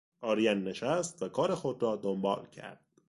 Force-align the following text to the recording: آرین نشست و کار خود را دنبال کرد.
آرین 0.21 0.63
نشست 0.63 1.23
و 1.23 1.29
کار 1.29 1.55
خود 1.55 1.83
را 1.83 1.95
دنبال 1.95 2.47
کرد. 2.47 2.81